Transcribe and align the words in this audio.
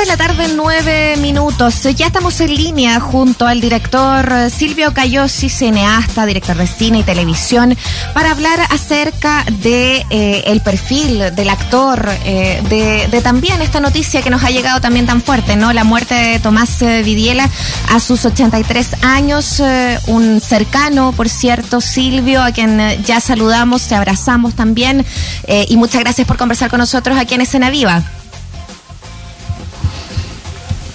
de 0.00 0.06
la 0.06 0.16
tarde, 0.16 0.52
nueve 0.54 1.16
minutos. 1.16 1.82
Ya 1.96 2.06
estamos 2.06 2.40
en 2.40 2.54
línea 2.54 3.00
junto 3.00 3.48
al 3.48 3.60
director 3.60 4.32
eh, 4.32 4.50
Silvio 4.50 4.94
Cayosi, 4.94 5.48
cineasta, 5.48 6.24
director 6.24 6.56
de 6.56 6.68
cine 6.68 6.98
y 6.98 7.02
televisión, 7.02 7.76
para 8.14 8.30
hablar 8.30 8.60
acerca 8.70 9.44
de 9.62 10.04
eh, 10.10 10.44
el 10.46 10.60
perfil 10.60 11.34
del 11.34 11.48
actor, 11.48 12.08
eh, 12.24 12.62
de, 13.10 13.20
también 13.22 13.60
esta 13.60 13.80
noticia 13.80 14.22
que 14.22 14.30
nos 14.30 14.44
ha 14.44 14.50
llegado 14.50 14.80
también 14.80 15.06
tan 15.06 15.20
fuerte, 15.20 15.56
¿no? 15.56 15.72
La 15.72 15.82
muerte 15.82 16.14
de 16.14 16.38
Tomás 16.38 16.78
Vidiela 16.78 17.48
a 17.90 17.98
sus 17.98 18.24
83 18.24 19.02
años, 19.02 19.60
un 20.06 20.40
cercano, 20.40 21.12
por 21.12 21.28
cierto, 21.28 21.80
Silvio, 21.80 22.42
a 22.42 22.52
quien 22.52 23.02
ya 23.04 23.20
saludamos, 23.20 23.88
te 23.88 23.96
abrazamos 23.96 24.54
también, 24.54 25.04
y 25.48 25.76
muchas 25.76 26.02
gracias 26.02 26.26
por 26.26 26.36
conversar 26.36 26.70
con 26.70 26.78
nosotros 26.78 27.18
aquí 27.18 27.34
en 27.34 27.40
Escena 27.40 27.70
Viva. 27.70 28.04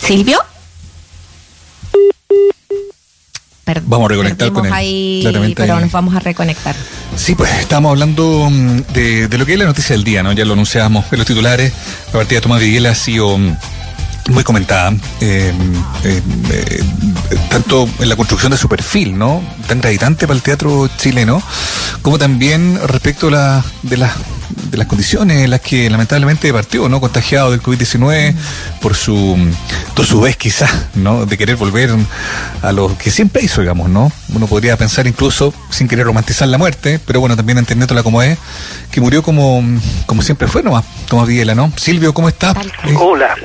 Silvio. 0.03 0.37
vamos 3.85 4.05
a 4.05 4.09
reconectar 4.09 4.51
con 4.51 4.65
él. 4.65 4.73
Ahí, 4.73 5.53
pero 5.55 5.79
nos 5.79 5.91
vamos 5.91 6.13
a 6.13 6.19
reconectar. 6.19 6.75
Sí, 7.15 7.35
pues 7.35 7.51
estamos 7.53 7.91
hablando 7.91 8.49
mm, 8.49 8.93
de, 8.93 9.29
lo 9.37 9.45
que 9.45 9.53
es 9.53 9.59
la 9.59 9.65
noticia 9.65 9.95
del 9.95 10.03
día, 10.03 10.21
¿no? 10.21 10.33
Ya 10.33 10.43
lo 10.43 10.53
anunciábamos 10.53 11.05
en 11.11 11.19
los 11.19 11.27
titulares. 11.27 11.71
La 12.07 12.19
partida 12.19 12.37
de 12.37 12.41
Tomás 12.41 12.61
Miguel 12.61 12.85
ha 12.87 12.95
sido 12.95 13.37
mm, 13.37 13.55
muy 14.31 14.43
comentada, 14.43 14.89
em, 14.89 14.99
em, 15.21 16.23
eh, 16.51 16.83
tanto 17.49 17.87
en 17.99 18.09
la 18.09 18.17
construcción 18.17 18.51
de 18.51 18.57
su 18.57 18.67
perfil, 18.67 19.17
¿no? 19.17 19.41
Tan 19.67 19.79
gravitante 19.79 20.27
para 20.27 20.35
el 20.35 20.43
teatro 20.43 20.89
chileno, 20.97 21.41
como 22.01 22.19
también 22.19 22.77
respecto 22.87 23.29
a 23.33 23.63
de 23.83 23.97
las 23.97 24.11
de 24.69 24.77
las 24.77 24.87
condiciones 24.87 25.43
en 25.43 25.49
las 25.49 25.61
que 25.61 25.89
lamentablemente 25.89 26.51
partió, 26.53 26.89
¿no? 26.89 26.99
Contagiado 26.99 27.51
del 27.51 27.61
COVID-19 27.61 28.33
por 28.81 28.95
su, 28.95 29.37
por 29.95 30.05
su 30.05 30.21
vez 30.21 30.37
quizás, 30.37 30.71
¿no? 30.95 31.25
De 31.25 31.37
querer 31.37 31.55
volver 31.55 31.91
a 32.61 32.71
lo 32.71 32.97
que 32.97 33.11
siempre 33.11 33.43
hizo, 33.43 33.61
digamos, 33.61 33.89
¿no? 33.89 34.11
Uno 34.33 34.47
podría 34.47 34.77
pensar 34.77 35.07
incluso, 35.07 35.53
sin 35.69 35.87
querer 35.87 36.05
romantizar 36.05 36.47
la 36.47 36.57
muerte, 36.57 36.99
pero 37.05 37.19
bueno, 37.19 37.35
también 37.35 37.57
entendiéndola 37.57 38.03
como 38.03 38.21
es, 38.21 38.37
que 38.91 39.01
murió 39.01 39.23
como, 39.23 39.63
como 40.05 40.21
siempre 40.21 40.47
fue 40.47 40.63
nomás, 40.63 40.85
Tomás 41.07 41.27
Viela, 41.27 41.55
¿no? 41.55 41.71
Silvio, 41.75 42.13
¿cómo 42.13 42.29
está? 42.29 42.53
Hola. 42.99 43.35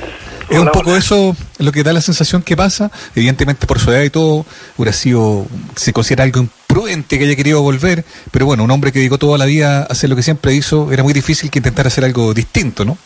Es 0.49 0.57
un 0.57 0.71
poco 0.71 0.95
eso 0.95 1.35
lo 1.59 1.71
que 1.71 1.83
da 1.83 1.93
la 1.93 2.01
sensación 2.01 2.41
que 2.41 2.57
pasa. 2.57 2.89
Evidentemente, 3.15 3.67
por 3.67 3.79
su 3.79 3.91
edad 3.91 4.01
y 4.01 4.09
todo, 4.09 4.45
hubiera 4.77 4.93
sido, 4.93 5.45
se 5.75 5.93
considera 5.93 6.23
algo 6.23 6.47
imprudente 6.79 7.17
que 7.17 7.25
haya 7.25 7.35
querido 7.35 7.61
volver, 7.61 8.03
pero 8.31 8.45
bueno, 8.45 8.63
un 8.63 8.71
hombre 8.71 8.91
que 8.91 8.99
dedicó 8.99 9.17
toda 9.17 9.37
la 9.37 9.45
vida 9.45 9.81
a 9.81 9.83
hacer 9.83 10.09
lo 10.09 10.15
que 10.15 10.23
siempre 10.23 10.53
hizo, 10.53 10.91
era 10.91 11.03
muy 11.03 11.13
difícil 11.13 11.51
que 11.51 11.59
intentara 11.59 11.87
hacer 11.87 12.05
algo 12.05 12.33
distinto, 12.33 12.85
¿no? 12.85 12.97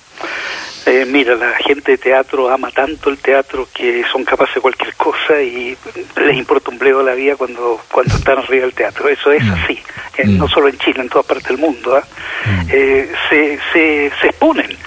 Eh, 0.86 1.06
mira, 1.08 1.36
la 1.36 1.56
gente 1.56 1.94
de 1.94 1.98
teatro 1.98 2.50
ama 2.50 2.70
tanto 2.70 3.10
el 3.10 3.18
teatro 3.18 3.68
que 3.74 4.04
son 4.12 4.26
capaces 4.26 4.56
de 4.56 4.62
cualquier 4.62 4.94
cosa 4.96 5.42
y 5.42 5.78
les 6.18 6.38
importa 6.38 6.72
un 6.72 6.78
bledo 6.78 7.02
la 7.02 7.14
vida 7.14 7.38
cuando 7.38 7.80
cuando 7.90 8.16
están 8.16 8.40
arriba 8.40 8.64
del 8.64 8.74
teatro. 8.74 9.08
Eso 9.08 9.32
es 9.32 9.44
mm. 9.44 9.52
así, 9.54 9.80
eh, 10.18 10.26
no 10.26 10.46
mm. 10.46 10.50
solo 10.50 10.68
en 10.68 10.78
Chile, 10.80 11.02
en 11.02 11.10
toda 11.10 11.24
parte 11.24 11.48
del 11.48 11.58
mundo. 11.58 11.96
¿ah? 11.96 12.04
Mm. 12.46 12.68
Eh, 12.70 13.12
se, 13.30 13.60
se, 13.72 14.12
se 14.20 14.28
exponen 14.28 14.78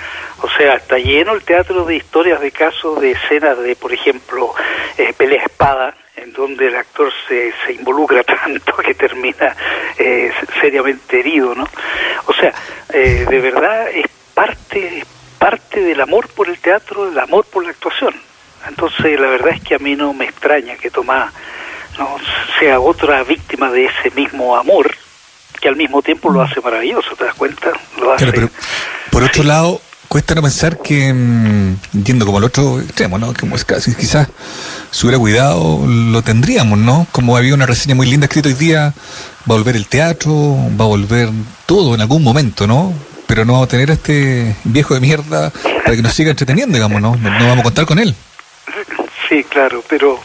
o 0.42 0.48
sea, 0.50 0.74
está 0.74 0.98
lleno 0.98 1.32
el 1.32 1.42
teatro 1.42 1.84
de 1.84 1.96
historias 1.96 2.40
de 2.40 2.50
casos, 2.50 3.00
de 3.00 3.12
escenas 3.12 3.58
de, 3.58 3.74
por 3.74 3.92
ejemplo, 3.92 4.52
eh, 4.98 5.14
pelea 5.16 5.42
espada, 5.42 5.94
en 6.16 6.32
donde 6.32 6.68
el 6.68 6.76
actor 6.76 7.12
se, 7.28 7.52
se 7.64 7.72
involucra 7.74 8.22
tanto 8.24 8.76
que 8.76 8.94
termina 8.94 9.54
eh, 9.98 10.30
seriamente 10.60 11.20
herido, 11.20 11.54
¿no? 11.54 11.68
O 12.26 12.32
sea, 12.32 12.52
eh, 12.92 13.26
de 13.28 13.40
verdad 13.40 13.90
es 13.90 14.06
parte, 14.34 15.04
parte 15.38 15.80
del 15.80 16.00
amor 16.00 16.28
por 16.28 16.48
el 16.48 16.58
teatro, 16.58 17.08
el 17.08 17.18
amor 17.18 17.44
por 17.46 17.64
la 17.64 17.70
actuación. 17.70 18.14
Entonces, 18.66 19.18
la 19.20 19.28
verdad 19.28 19.54
es 19.54 19.62
que 19.62 19.74
a 19.76 19.78
mí 19.78 19.94
no 19.94 20.12
me 20.12 20.24
extraña 20.24 20.76
que 20.76 20.90
Tomás 20.90 21.32
no 21.98 22.16
sea 22.58 22.80
otra 22.80 23.22
víctima 23.22 23.70
de 23.70 23.86
ese 23.86 24.10
mismo 24.14 24.56
amor, 24.56 24.90
que 25.60 25.68
al 25.68 25.76
mismo 25.76 26.02
tiempo 26.02 26.30
lo 26.30 26.42
hace 26.42 26.60
maravilloso, 26.60 27.14
¿te 27.16 27.24
das 27.24 27.34
cuenta? 27.34 27.72
Lo 27.98 28.12
hace... 28.12 28.26
pero 28.32 28.50
por 29.10 29.22
otro 29.22 29.44
lado, 29.44 29.80
cuesta 30.08 30.34
no 30.34 30.42
pensar 30.42 30.78
que, 30.78 31.12
mm, 31.12 31.76
entiendo 31.94 32.26
como 32.26 32.38
el 32.38 32.44
otro 32.44 32.80
extremo, 32.80 33.18
¿no? 33.18 33.32
Como 33.38 33.56
es 33.56 33.64
casi, 33.64 33.94
quizás 33.94 34.28
si 34.90 35.06
hubiera 35.06 35.18
cuidado 35.18 35.84
lo 35.86 36.22
tendríamos, 36.22 36.78
¿no? 36.78 37.06
Como 37.12 37.36
había 37.36 37.54
una 37.54 37.66
reseña 37.66 37.94
muy 37.94 38.06
linda 38.06 38.26
escrita 38.26 38.48
hoy 38.48 38.54
día, 38.54 38.92
va 39.48 39.54
a 39.54 39.58
volver 39.58 39.76
el 39.76 39.86
teatro, 39.86 40.56
va 40.78 40.84
a 40.84 40.88
volver 40.88 41.28
todo 41.66 41.94
en 41.94 42.00
algún 42.00 42.22
momento, 42.22 42.66
¿no? 42.66 42.92
Pero 43.26 43.44
no 43.44 43.54
vamos 43.54 43.68
a 43.68 43.70
tener 43.70 43.90
a 43.90 43.94
este 43.94 44.56
viejo 44.64 44.94
de 44.94 45.00
mierda 45.00 45.50
para 45.84 45.96
que 45.96 46.02
nos 46.02 46.12
siga 46.12 46.30
entreteniendo, 46.30 46.76
digamos, 46.76 47.00
¿no? 47.00 47.16
No, 47.16 47.30
no 47.30 47.46
vamos 47.46 47.60
a 47.60 47.64
contar 47.64 47.86
con 47.86 47.98
él. 47.98 48.14
Sí, 49.28 49.44
claro, 49.44 49.82
pero 49.88 50.20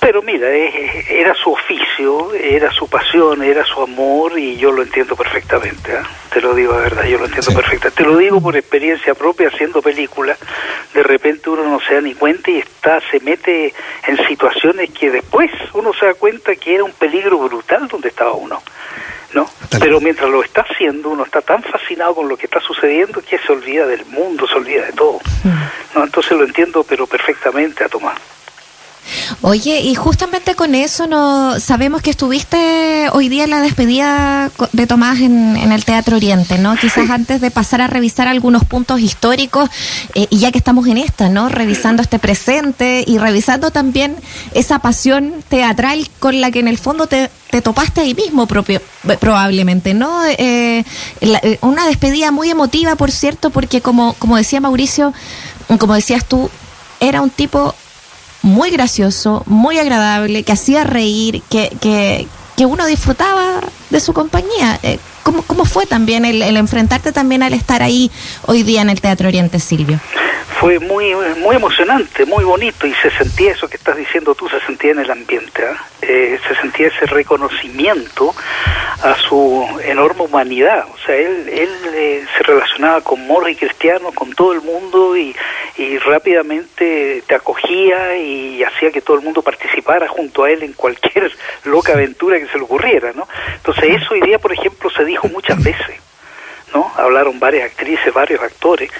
pero 0.00 0.22
mira, 0.22 0.48
era 0.48 1.34
su 1.34 1.52
oficio, 1.52 2.32
era 2.34 2.70
su 2.70 2.88
pasión, 2.88 3.42
era 3.42 3.64
su 3.64 3.80
amor 3.82 4.38
y 4.38 4.56
yo 4.56 4.70
lo 4.70 4.82
entiendo 4.82 5.16
perfectamente, 5.16 5.92
¿eh? 5.92 6.02
te 6.32 6.40
lo 6.40 6.54
digo 6.54 6.74
de 6.74 6.82
verdad, 6.82 7.04
yo 7.04 7.18
lo 7.18 7.24
entiendo 7.24 7.52
perfectamente. 7.54 8.02
Te 8.02 8.08
lo 8.08 8.16
digo 8.16 8.40
por 8.40 8.56
experiencia 8.56 9.14
propia 9.14 9.48
haciendo 9.48 9.82
películas, 9.82 10.38
de 10.94 11.02
repente 11.02 11.50
uno 11.50 11.64
no 11.64 11.80
se 11.80 11.94
da 11.94 12.00
ni 12.00 12.14
cuenta 12.14 12.50
y 12.50 12.58
está 12.58 13.00
se 13.10 13.20
mete 13.20 13.74
en 14.06 14.26
situaciones 14.28 14.90
que 14.90 15.10
después 15.10 15.50
uno 15.72 15.92
se 15.92 16.06
da 16.06 16.14
cuenta 16.14 16.54
que 16.56 16.74
era 16.74 16.84
un 16.84 16.92
peligro 16.92 17.38
brutal 17.38 17.88
donde 17.88 18.08
estaba 18.08 18.32
uno. 18.32 18.62
¿no? 19.34 19.46
Pero 19.80 20.00
mientras 20.00 20.30
lo 20.30 20.42
está 20.42 20.62
haciendo, 20.62 21.10
uno 21.10 21.24
está 21.24 21.42
tan 21.42 21.62
fascinado 21.62 22.14
con 22.14 22.28
lo 22.28 22.36
que 22.36 22.46
está 22.46 22.60
sucediendo 22.60 23.20
que 23.22 23.38
se 23.38 23.52
olvida 23.52 23.86
del 23.86 24.04
mundo, 24.06 24.46
se 24.46 24.54
olvida 24.54 24.86
de 24.86 24.92
todo. 24.92 25.20
¿no? 25.94 26.04
Entonces 26.04 26.32
lo 26.32 26.44
entiendo, 26.44 26.84
pero 26.84 27.06
perfectamente 27.06 27.84
a 27.84 27.88
Tomás. 27.88 28.35
Oye, 29.42 29.80
y 29.80 29.94
justamente 29.94 30.54
con 30.54 30.74
eso 30.74 31.06
no 31.06 31.60
sabemos 31.60 32.02
que 32.02 32.10
estuviste 32.10 33.08
hoy 33.12 33.28
día 33.28 33.44
en 33.44 33.50
la 33.50 33.60
despedida 33.60 34.50
de 34.72 34.86
Tomás 34.86 35.20
en, 35.20 35.56
el 35.56 35.84
Teatro 35.84 36.16
Oriente, 36.16 36.58
¿no? 36.58 36.76
Quizás 36.76 37.10
antes 37.10 37.40
de 37.40 37.50
pasar 37.50 37.80
a 37.80 37.86
revisar 37.86 38.28
algunos 38.28 38.64
puntos 38.64 39.00
históricos, 39.00 39.68
eh, 40.14 40.26
y 40.30 40.38
ya 40.38 40.52
que 40.52 40.58
estamos 40.58 40.86
en 40.86 40.98
esta, 40.98 41.28
¿no? 41.28 41.48
Revisando 41.48 42.02
este 42.02 42.18
presente 42.18 43.04
y 43.06 43.18
revisando 43.18 43.70
también 43.70 44.16
esa 44.54 44.78
pasión 44.78 45.34
teatral 45.48 46.08
con 46.18 46.40
la 46.40 46.50
que 46.50 46.60
en 46.60 46.68
el 46.68 46.78
fondo 46.78 47.06
te, 47.06 47.30
topaste 47.62 48.02
ahí 48.02 48.14
mismo 48.14 48.46
propio, 48.46 48.82
probablemente, 49.18 49.94
¿no? 49.94 50.24
Eh, 50.26 50.84
eh, 51.20 51.58
una 51.62 51.86
despedida 51.86 52.30
muy 52.30 52.50
emotiva, 52.50 52.96
por 52.96 53.10
cierto, 53.10 53.50
porque 53.50 53.80
como, 53.80 54.14
como 54.14 54.36
decía 54.36 54.60
Mauricio, 54.60 55.14
como 55.78 55.94
decías 55.94 56.24
tú, 56.24 56.50
era 57.00 57.22
un 57.22 57.30
tipo 57.30 57.74
muy 58.46 58.70
gracioso, 58.70 59.42
muy 59.46 59.76
agradable, 59.78 60.44
que 60.44 60.52
hacía 60.52 60.84
reír, 60.84 61.42
que, 61.50 61.76
que, 61.80 62.28
que 62.56 62.64
uno 62.64 62.86
disfrutaba 62.86 63.60
de 63.90 64.00
su 64.00 64.12
compañía. 64.12 64.78
Eh, 64.84 64.98
¿Cómo, 65.24 65.42
¿Cómo 65.42 65.64
fue 65.64 65.84
también 65.84 66.24
el, 66.24 66.40
el, 66.40 66.56
enfrentarte 66.56 67.10
también 67.10 67.42
al 67.42 67.52
estar 67.54 67.82
ahí 67.82 68.08
hoy 68.46 68.62
día 68.62 68.82
en 68.82 68.90
el 68.90 69.00
Teatro 69.00 69.26
Oriente, 69.26 69.58
Silvio? 69.58 70.00
Fue 70.60 70.78
muy 70.78 71.14
muy 71.38 71.56
emocionante, 71.56 72.24
muy 72.24 72.44
bonito 72.44 72.86
y 72.86 72.94
se 72.94 73.10
sentía 73.10 73.52
eso 73.52 73.68
que 73.68 73.76
estás 73.76 73.96
diciendo 73.96 74.34
tú, 74.34 74.48
se 74.48 74.60
sentía 74.60 74.92
en 74.92 75.00
el 75.00 75.10
ambiente, 75.10 75.64
¿ah? 75.66 75.84
eh, 76.02 76.38
se 76.46 76.54
sentía 76.56 76.88
ese 76.88 77.06
reconocimiento 77.06 78.34
a 79.02 79.14
su 79.16 79.66
enorme 79.84 80.22
humanidad, 80.22 80.86
o 80.92 80.98
sea, 80.98 81.14
él, 81.14 81.48
él 81.48 81.70
eh, 81.94 82.24
se 82.36 82.42
relacionaba 82.42 83.02
con 83.02 83.26
Morri 83.26 83.54
cristiano, 83.54 84.12
con 84.12 84.32
todo 84.32 84.52
el 84.52 84.62
mundo 84.62 85.16
y, 85.16 85.36
y 85.76 85.98
rápidamente 85.98 87.22
te 87.26 87.34
acogía 87.34 88.16
y 88.16 88.62
hacía 88.64 88.90
que 88.90 89.02
todo 89.02 89.18
el 89.18 89.22
mundo 89.22 89.42
participara 89.42 90.08
junto 90.08 90.44
a 90.44 90.50
él 90.50 90.62
en 90.62 90.72
cualquier 90.72 91.30
loca 91.64 91.92
aventura 91.92 92.38
que 92.38 92.48
se 92.48 92.56
le 92.56 92.64
ocurriera, 92.64 93.12
¿no? 93.14 93.28
Entonces 93.56 93.84
eso 93.96 94.14
hoy 94.14 94.22
día, 94.22 94.38
por 94.38 94.52
ejemplo, 94.52 94.90
se 94.90 95.04
dijo 95.04 95.28
muchas 95.28 95.62
veces. 95.62 96.05
¿No? 97.06 97.18
Hablaron 97.18 97.38
varias 97.38 97.70
actrices, 97.70 98.12
varios 98.12 98.42
actores, 98.42 98.90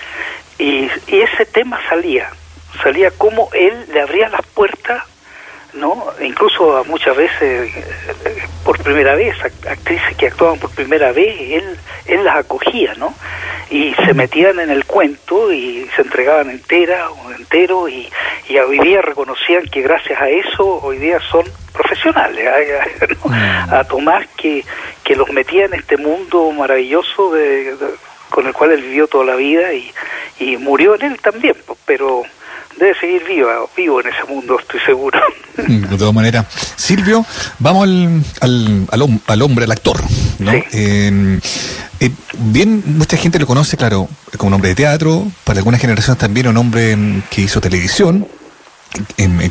y, 0.59 0.89
ese 1.09 1.47
tema 1.47 1.79
salía, 1.89 2.31
salía 2.83 3.11
como 3.11 3.51
él 3.53 3.87
le 3.93 4.01
abría 4.01 4.29
las 4.29 4.45
puertas, 4.47 5.03
¿no? 5.75 6.07
Incluso 6.23 6.85
muchas 6.87 7.17
veces 7.17 7.71
eh, 7.75 8.43
por 8.65 8.83
primera 8.83 9.15
vez, 9.15 9.37
actrices 9.43 10.17
que 10.17 10.29
actuaban 10.29 10.59
por 10.59 10.71
primera 10.71 11.13
vez, 11.13 11.37
él, 11.39 11.79
él 12.07 12.25
las 12.25 12.37
acogía, 12.37 12.95
¿no? 12.95 13.15
Y 13.71 13.93
se 13.95 14.15
metían 14.15 14.61
en 14.61 14.71
el 14.71 14.85
cuento 14.87 15.53
y 15.53 15.89
se 15.95 16.03
entregaban 16.03 16.49
entera 16.49 17.11
o 17.11 17.33
entero 17.33 17.89
y, 17.89 18.09
y 18.49 18.59
hoy 18.59 18.79
día 18.79 19.03
reconocían 19.03 19.67
que 19.67 19.83
gracias 19.83 20.21
a 20.21 20.29
eso 20.29 20.81
hoy 20.83 20.99
día 20.99 21.19
son 21.31 21.45
profesionales, 21.77 22.49
a, 23.71 23.85
Tomás 23.85 24.27
que, 24.37 24.65
que 25.07 25.15
los 25.15 25.31
metía 25.31 25.67
en 25.67 25.75
este 25.75 25.97
mundo 25.97 26.51
maravilloso 26.51 27.33
de 27.33 27.77
con 28.29 28.45
el 28.45 28.53
cual 28.53 28.73
él 28.73 28.83
vivió 28.83 29.07
toda 29.07 29.25
la 29.25 29.37
vida 29.37 29.73
y, 29.73 29.93
y 30.41 30.57
murió 30.57 30.97
en 30.97 31.13
él 31.13 31.21
también, 31.23 31.55
pero 31.85 32.25
debe 32.77 32.99
seguir 32.99 33.23
vivo, 33.25 33.49
vivo 33.77 34.01
en 34.01 34.09
ese 34.09 34.25
mundo, 34.25 34.59
estoy 34.59 34.81
seguro. 34.81 35.21
De 35.57 35.97
todas 35.97 36.13
maneras. 36.13 36.47
Silvio, 36.75 37.25
vamos 37.61 37.85
al, 37.85 38.23
al, 38.41 38.89
al, 39.27 39.43
hombre, 39.43 39.65
al 39.65 39.71
actor. 39.71 40.03
¿no? 40.41 40.53
Eh, 40.53 41.41
eh, 42.01 42.11
bien, 42.35 42.83
mucha 42.99 43.17
gente 43.17 43.39
lo 43.39 43.47
conoce, 43.47 43.77
claro, 43.77 44.09
como 44.37 44.49
un 44.49 44.55
hombre 44.55 44.71
de 44.71 44.75
teatro, 44.75 45.25
para 45.45 45.61
algunas 45.61 45.81
generaciones 45.81 46.19
también 46.19 46.49
un 46.49 46.57
hombre 46.57 46.97
mm, 46.97 47.23
que 47.31 47.43
hizo 47.43 47.61
televisión, 47.61 48.27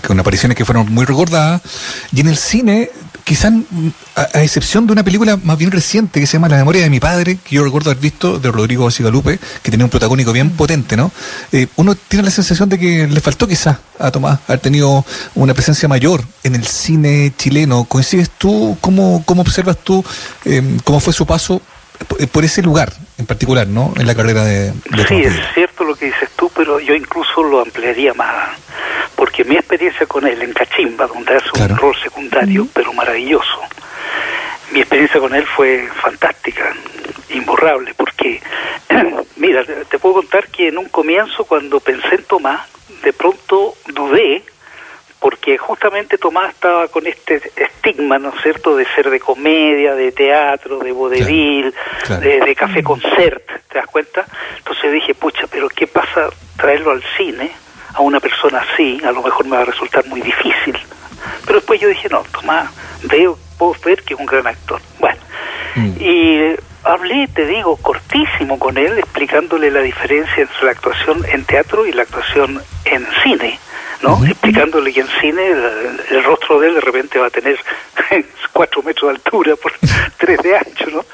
con 0.06 0.20
apariciones 0.20 0.58
que 0.58 0.66
fueron 0.66 0.94
muy 0.94 1.06
recordadas, 1.06 1.62
y 2.14 2.20
en 2.20 2.28
el 2.28 2.38
cine 2.38 2.90
quizás 3.26 3.52
a, 4.16 4.44
excepción 4.44 4.86
de 4.86 4.94
una 4.94 5.04
película 5.04 5.38
más 5.44 5.58
bien 5.58 5.72
reciente 5.72 6.22
que 6.22 6.28
se 6.28 6.34
llama 6.34 6.48
La 6.48 6.58
memoria 6.58 6.84
de 6.84 6.90
mi 6.90 7.02
padre, 7.02 7.38
que 7.44 7.56
yo 7.56 7.64
recuerdo 7.64 7.90
haber 7.90 8.02
visto, 8.02 8.40
de 8.40 8.50
Rodrigo 8.52 8.90
Sigalupe, 8.90 9.40
que 9.62 9.72
tenía 9.72 9.84
un 9.84 9.90
protagónico 9.90 10.32
bien 10.32 10.52
potente, 10.52 10.96
¿no? 10.96 11.12
Eh, 11.52 11.68
uno 11.76 11.96
tiene 11.96 12.24
la 12.24 12.32
sensación 12.32 12.70
de 12.70 12.80
que 12.80 13.08
le 13.08 13.20
faltó 13.20 13.48
quizás 13.48 13.78
a 14.00 14.12
Tomás 14.12 14.40
haber 14.48 14.60
tenido 14.60 15.04
una 15.34 15.54
presencia 15.54 15.90
mayor 15.90 16.24
en 16.44 16.56
el 16.56 16.66
cine 16.66 17.34
chileno. 17.36 17.84
¿Coincides 17.86 18.30
tú? 18.30 18.78
¿Cómo, 18.80 19.24
cómo 19.26 19.42
observas 19.42 19.78
tú 19.84 20.06
eh, 20.46 20.62
cómo 20.84 21.00
fue 21.00 21.12
su 21.12 21.26
paso 21.26 21.62
por 22.32 22.46
ese 22.46 22.62
lugar 22.62 22.94
en 23.18 23.26
particular, 23.26 23.68
¿no? 23.68 23.94
En 23.98 24.06
la 24.06 24.14
carrera 24.14 24.44
de... 24.44 24.74
sí, 25.08 25.16
es 25.16 25.34
cierto 25.54 25.75
lo 25.96 26.00
que 26.00 26.06
dices 26.08 26.30
tú, 26.36 26.52
pero 26.54 26.80
yo 26.80 26.94
incluso 26.94 27.42
lo 27.42 27.62
ampliaría 27.62 28.14
más 28.14 28.50
porque 29.16 29.46
mi 29.46 29.56
experiencia 29.56 30.06
con 30.06 30.28
él 30.28 30.42
en 30.42 30.52
Cachimba, 30.52 31.08
donde 31.08 31.36
hace 31.36 31.50
un 31.64 31.78
rol 31.78 31.96
secundario, 32.04 32.68
pero 32.74 32.92
maravilloso, 32.92 33.62
mi 34.72 34.82
experiencia 34.82 35.22
con 35.22 35.34
él 35.34 35.46
fue 35.46 35.88
fantástica, 36.02 36.74
imborrable, 37.30 37.94
porque, 37.96 38.42
mira, 39.38 39.64
te 39.64 40.00
puedo 40.00 40.16
contar 40.16 40.50
que 40.50 40.68
en 40.68 40.78
un 40.78 40.90
comienzo, 40.90 41.46
cuando 41.46 41.80
pensé 41.80 42.16
en 42.16 42.24
Tomás, 42.24 42.68
de 43.04 43.14
pronto 43.14 43.76
dudé, 43.88 44.44
porque 45.20 45.58
justamente 45.58 46.18
Tomás 46.18 46.54
estaba 46.54 46.88
con 46.88 47.08
este 47.08 47.42
estigma, 47.56 48.20
¿no 48.20 48.30
es 48.30 48.42
cierto?, 48.42 48.76
de 48.76 48.86
ser 48.96 49.10
de 49.10 49.20
comedia, 49.20 49.96
de 49.96 50.12
teatro, 50.12 50.80
de 50.80 50.92
vodevil, 50.92 51.74
De, 52.22 52.40
de, 52.40 52.56
café 52.56 52.84
concert, 52.84 53.44
¿te 53.70 53.80
das 53.80 53.88
cuenta? 53.88 54.26
Entonces 54.58 54.92
dije, 54.92 55.16
pucha, 55.16 55.48
pero 55.48 55.70
¿qué 55.70 55.88
pasa 55.88 56.30
traerlo 56.58 56.92
al 56.92 57.04
cine? 57.18 57.52
a 57.96 58.02
una 58.02 58.20
persona 58.20 58.60
así, 58.60 59.00
a 59.06 59.12
lo 59.12 59.22
mejor 59.22 59.46
me 59.46 59.56
va 59.56 59.62
a 59.62 59.66
resultar 59.66 60.06
muy 60.08 60.22
difícil. 60.22 60.78
Pero 61.46 61.60
después 61.60 61.80
yo 61.80 61.88
dije, 61.88 62.10
no, 62.10 62.24
Tomás, 62.32 62.70
veo, 63.04 63.38
puedo 63.58 63.76
ver 63.86 64.04
que 64.04 64.14
es 64.14 64.20
un 64.20 64.26
gran 64.26 64.46
actor. 64.48 64.82
Bueno, 65.00 65.20
mm. 65.76 65.92
y 66.00 66.56
hablé, 66.84 67.28
te 67.30 67.46
digo, 67.46 67.78
cortísimo 67.78 68.60
con 68.60 68.78
él, 68.78 68.98
explicándole 69.00 69.72
la 69.72 69.80
diferencia 69.80 70.44
entre 70.44 70.66
la 70.66 70.72
actuación 70.72 71.26
en 71.32 71.46
teatro 71.46 71.86
y 71.86 71.94
la 71.94 72.04
actuación 72.04 72.62
en 72.84 73.08
cine. 73.24 73.60
¿No? 74.06 74.24
Explicándole 74.24 74.94
que 74.94 75.02
en 75.02 75.08
cine 75.20 75.48
el, 75.48 76.24
rostro 76.24 76.60
de 76.60 76.68
él 76.68 76.76
de 76.76 76.82
repente 76.82 77.18
va 77.18 77.28
a 77.28 77.32
tener 77.32 77.58
cuatro 78.54 78.84
metros 78.84 79.12
de 79.12 79.16
altura 79.16 79.56
por 79.56 79.74
tres 80.18 80.40
de 80.44 80.56
ancho, 80.56 80.86
¿no? 80.92 81.06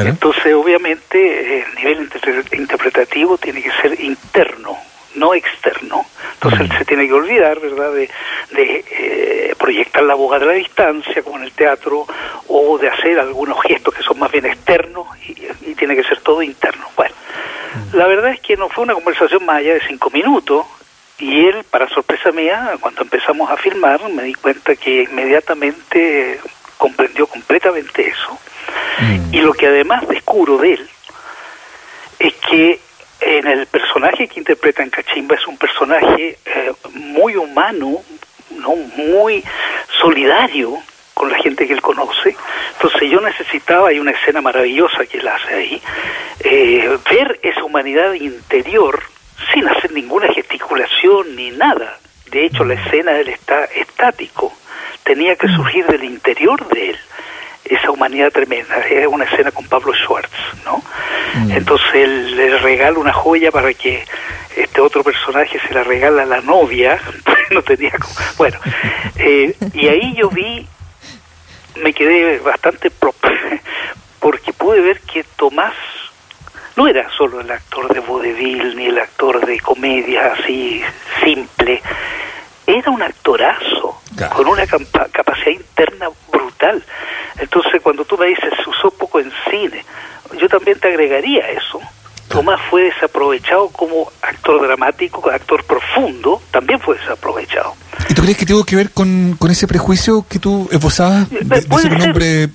Entonces, 0.00 0.54
obviamente, 0.54 1.58
el 1.60 1.74
nivel 1.74 2.08
interpretativo 2.52 3.36
tiene 3.36 3.62
que 3.62 3.70
ser 3.82 4.00
interno, 4.00 4.76
no 5.14 5.34
externo. 5.34 6.04
Entonces 6.34 6.60
él 6.60 6.78
se 6.78 6.84
tiene 6.84 7.06
que 7.06 7.12
olvidar, 7.12 7.58
¿verdad?, 7.60 7.92
de, 7.92 8.08
de 8.52 8.84
eh, 8.90 9.54
proyectar 9.58 10.02
la 10.04 10.14
boca 10.14 10.38
de 10.38 10.46
la 10.46 10.52
distancia, 10.52 11.22
como 11.22 11.38
en 11.38 11.44
el 11.44 11.52
teatro, 11.52 12.06
o 12.48 12.78
de 12.78 12.88
hacer 12.88 13.18
algunos 13.18 13.60
gestos 13.62 13.94
que 13.94 14.02
son 14.02 14.18
más 14.18 14.30
bien 14.30 14.46
externos 14.46 15.06
y, 15.26 15.34
tiene 15.74 15.94
que 15.94 16.02
ser 16.02 16.20
todo 16.22 16.42
interno. 16.42 16.86
Bueno, 16.96 17.14
la 17.92 18.08
verdad 18.08 18.32
es 18.32 18.40
que 18.40 18.56
no 18.56 18.68
fue 18.68 18.82
una 18.82 18.94
conversación 18.94 19.46
más 19.46 19.58
allá 19.58 19.74
de 19.74 19.80
cinco 19.86 20.10
minutos, 20.10 20.66
y 21.18 21.46
él, 21.46 21.64
para 21.64 21.88
sorpresa 21.88 22.30
mía, 22.30 22.76
cuando 22.80 23.02
empezamos 23.02 23.50
a 23.50 23.56
filmar, 23.56 24.08
me 24.08 24.22
di 24.22 24.34
cuenta 24.34 24.76
que 24.76 25.02
inmediatamente 25.02 26.40
comprendió 26.76 27.26
completamente 27.26 28.08
eso. 28.08 28.38
Mm. 29.00 29.34
Y 29.34 29.40
lo 29.40 29.52
que 29.52 29.66
además 29.66 30.06
descubro 30.06 30.58
de 30.58 30.74
él 30.74 30.88
es 32.20 32.34
que 32.34 32.80
en 33.20 33.46
el 33.48 33.66
personaje 33.66 34.28
que 34.28 34.38
interpreta 34.38 34.82
en 34.82 34.90
Cachimba 34.90 35.34
es 35.34 35.46
un 35.46 35.58
personaje 35.58 36.38
eh, 36.44 36.72
muy 36.94 37.36
humano, 37.36 38.00
no 38.50 38.76
muy 38.96 39.44
solidario 40.00 40.78
con 41.14 41.30
la 41.30 41.38
gente 41.38 41.66
que 41.66 41.72
él 41.72 41.80
conoce. 41.80 42.36
Entonces 42.74 43.10
yo 43.10 43.20
necesitaba, 43.20 43.88
hay 43.88 43.98
una 43.98 44.12
escena 44.12 44.40
maravillosa 44.40 45.04
que 45.06 45.18
él 45.18 45.26
hace 45.26 45.52
ahí, 45.52 45.82
eh, 46.40 46.96
ver 47.10 47.40
esa 47.42 47.64
humanidad 47.64 48.12
interior 48.12 49.02
sin 49.52 49.66
hacer 49.68 49.92
ninguna 49.92 50.32
gesticulación 50.32 51.36
ni 51.36 51.50
nada. 51.50 51.98
De 52.30 52.44
hecho, 52.44 52.64
la 52.64 52.74
escena 52.74 53.18
él 53.18 53.28
está 53.28 53.64
estático, 53.64 54.52
tenía 55.04 55.36
que 55.36 55.48
surgir 55.48 55.86
del 55.86 56.04
interior 56.04 56.66
de 56.68 56.90
él 56.90 56.98
esa 57.64 57.90
humanidad 57.90 58.30
tremenda. 58.32 58.78
Es 58.80 59.06
una 59.06 59.24
escena 59.24 59.50
con 59.50 59.66
Pablo 59.66 59.92
Schwartz, 59.94 60.30
¿no? 60.64 60.82
Mm. 61.34 61.52
Entonces 61.52 61.94
él 61.94 62.36
le 62.36 62.58
regala 62.58 62.98
una 62.98 63.12
joya 63.12 63.50
para 63.50 63.72
que 63.74 64.04
este 64.56 64.80
otro 64.80 65.04
personaje 65.04 65.60
se 65.60 65.74
la 65.74 65.84
regala 65.84 66.22
a 66.22 66.26
la 66.26 66.40
novia, 66.40 66.98
no 67.50 67.62
tenía 67.62 67.90
como... 67.90 68.14
Bueno, 68.36 68.58
eh, 69.16 69.54
y 69.74 69.88
ahí 69.88 70.14
yo 70.14 70.30
vi, 70.30 70.66
me 71.76 71.92
quedé 71.92 72.38
bastante 72.38 72.90
prop, 72.90 73.16
porque 74.20 74.52
pude 74.52 74.80
ver 74.80 75.00
que 75.00 75.24
Tomás 75.36 75.74
no 76.78 76.86
era 76.86 77.10
solo 77.10 77.40
el 77.40 77.50
actor 77.50 77.92
de 77.92 77.98
vodevil 77.98 78.76
ni 78.76 78.86
el 78.86 78.98
actor 78.98 79.44
de 79.44 79.58
comedia 79.58 80.32
así 80.32 80.80
simple, 81.24 81.82
era 82.68 82.88
un 82.92 83.02
actorazo, 83.02 84.00
con 84.36 84.46
una 84.46 84.64
capacidad 84.64 85.50
interna 85.50 86.08
brutal. 86.30 86.80
Entonces, 87.36 87.82
cuando 87.82 88.04
tú 88.04 88.16
me 88.16 88.26
dices, 88.26 88.52
se 88.62 88.70
usó 88.70 88.92
poco 88.92 89.18
en 89.18 89.32
cine, 89.50 89.84
yo 90.40 90.48
también 90.48 90.78
te 90.78 90.86
agregaría 90.86 91.50
eso. 91.50 91.80
Tomás 92.28 92.60
fue 92.70 92.82
desaprovechado 92.82 93.70
como 93.70 94.12
actor 94.22 94.64
dramático, 94.64 95.28
actor 95.30 95.64
profundo, 95.64 96.40
también 96.52 96.78
fue 96.78 96.96
desaprovechado. 96.96 97.74
¿Y 98.08 98.14
tú 98.14 98.22
crees 98.22 98.36
que 98.36 98.46
tuvo 98.46 98.64
que 98.64 98.76
ver 98.76 98.90
con, 98.90 99.34
con 99.36 99.50
ese 99.50 99.66
prejuicio 99.66 100.24
que 100.28 100.38
tú 100.38 100.68
esbozabas 100.70 101.28
de, 101.28 101.40
de 101.40 101.62
ser 101.62 101.92
un 101.92 102.02
hombre 102.02 102.48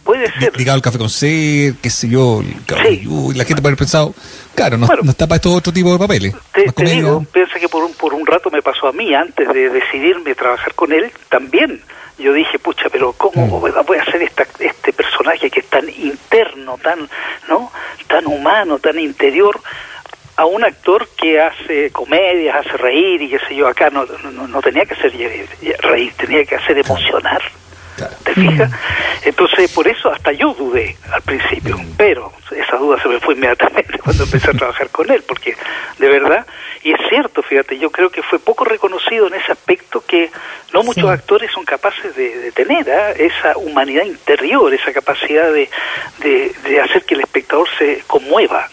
ligado 0.56 0.76
al 0.76 0.82
café 0.82 0.98
con 0.98 1.10
sed, 1.10 1.76
qué 1.82 1.90
sé 1.90 2.10
yo, 2.10 2.42
y 2.44 3.34
la 3.34 3.46
gente 3.46 3.62
puede 3.62 3.72
haber 3.72 3.78
pensado, 3.78 4.14
claro, 4.56 4.78
no, 4.78 4.88
está 5.10 5.28
para 5.28 5.38
estos 5.38 5.54
otro 5.54 5.74
tipo 5.74 5.92
de 5.92 6.00
papeles. 6.00 6.36
Te, 6.54 6.84
digo, 6.84 7.26
piensa 7.32 7.60
que 7.60 7.70
por 7.70 7.84
un, 7.84 7.94
por 7.94 8.14
un 8.14 8.26
rato 8.26 8.50
me 8.52 8.62
pasó 8.62 8.88
a 8.88 8.94
mí, 8.94 9.14
antes 9.14 9.48
de 9.48 9.70
decidirme 9.70 10.32
a 10.32 10.36
trabajar 10.36 10.74
con 10.74 10.92
él, 10.92 11.12
también 11.30 11.82
yo 12.18 12.34
dije, 12.34 12.60
pucha, 12.60 12.90
pero 12.92 13.14
¿cómo 13.14 13.48
mm. 13.48 13.86
voy 13.86 13.98
a 13.98 14.02
hacer 14.02 14.22
esta, 14.22 14.46
este 14.60 14.94
personaje 14.94 15.50
que 15.50 15.62
es 15.62 15.68
tan 15.68 15.90
interno, 15.90 16.78
tan, 16.78 17.10
¿no? 17.50 17.72
tan 18.08 18.28
humano, 18.28 18.80
tan 18.80 19.00
interior? 19.00 19.60
a 20.36 20.46
un 20.46 20.64
actor 20.64 21.08
que 21.16 21.40
hace 21.40 21.92
comedias, 21.92 22.66
hace 22.66 22.78
reír 22.78 23.22
y 23.22 23.30
qué 23.30 23.40
sé 23.48 23.56
yo, 23.56 23.68
acá 23.68 23.90
no, 23.90 24.06
no, 24.06 24.62
tenía 24.62 24.86
que 24.86 24.96
hacer 24.96 25.14
reír, 25.80 26.14
tenía 26.18 26.44
que 26.44 26.56
hacer 26.56 26.78
emocionar. 26.80 27.42
¿Te 28.24 28.34
fijas? 28.34 28.72
Entonces, 29.24 29.72
por 29.72 29.88
eso 29.88 30.12
hasta 30.12 30.32
yo 30.32 30.54
dudé 30.54 30.98
al 31.12 31.22
principio, 31.22 31.80
pero 31.98 32.34
esa 32.52 32.78
duda 32.78 33.02
se 33.02 33.10
me 33.10 33.20
fue 33.20 33.36
inmediatamente 33.36 34.00
cuando 34.04 34.24
empecé 34.24 34.50
a 34.50 34.54
trabajar 34.54 34.90
con 34.90 35.10
él, 35.12 35.24
porque 35.28 35.56
de 36.00 36.10
verdad, 36.10 36.46
y 36.84 36.92
es 36.92 37.00
cierto, 37.10 37.42
fíjate, 37.44 37.78
yo 37.78 37.90
creo 37.92 38.10
que 38.10 38.24
fue 38.24 38.40
poco 38.40 38.66
reconocido 38.66 39.28
en 39.28 39.36
ese 39.36 39.52
aspecto 39.52 40.04
que 40.06 40.30
no 40.74 40.84
muchos 40.84 41.10
actores 41.10 41.52
son 41.52 41.66
capaces 41.66 42.16
de, 42.16 42.52
tener, 42.52 42.90
¿ah? 42.92 43.12
esa 43.12 43.58
humanidad 43.58 44.06
interior, 44.06 44.74
esa 44.74 44.92
capacidad 44.92 45.52
de, 45.52 45.70
de 46.20 46.82
hacer 46.82 47.04
que 47.06 47.16
el 47.16 47.22
espectador 47.22 47.68
se 47.78 48.04
conmueva 48.08 48.68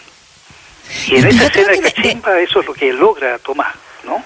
y 1.07 1.15
en 1.15 1.27
esa 1.27 1.45
escena 1.45 1.71
de 1.71 1.81
Cachimba 1.81 2.39
eso 2.39 2.59
es 2.59 2.65
lo 2.65 2.73
que 2.73 2.93
logra 2.93 3.37
Tomás, 3.39 3.73
¿no? 4.03 4.23